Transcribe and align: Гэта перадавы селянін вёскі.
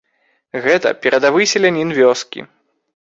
Гэта 0.63 0.93
перадавы 1.03 1.41
селянін 1.53 1.89
вёскі. 1.99 2.47